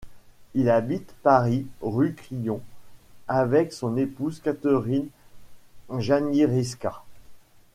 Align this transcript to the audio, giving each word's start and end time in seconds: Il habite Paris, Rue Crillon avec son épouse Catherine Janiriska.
Il 0.55 0.71
habite 0.71 1.13
Paris, 1.21 1.67
Rue 1.79 2.15
Crillon 2.15 2.61
avec 3.27 3.71
son 3.71 3.97
épouse 3.97 4.39
Catherine 4.39 5.05
Janiriska. 5.95 7.03